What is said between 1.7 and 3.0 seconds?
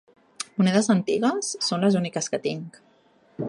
de les úniques que tinc…